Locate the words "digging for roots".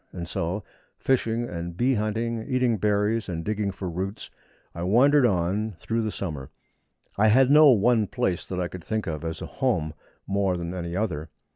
3.45-4.31